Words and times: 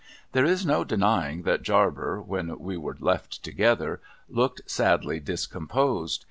There 0.31 0.45
is 0.45 0.65
no 0.65 0.83
denying 0.83 1.43
that 1.43 1.61
Jarber, 1.61 2.19
when 2.25 2.57
we 2.57 2.75
■\\ere 2.75 2.97
left 2.99 3.43
together, 3.43 4.01
looked 4.27 4.61
sadly 4.65 5.19
discomposed. 5.19 6.19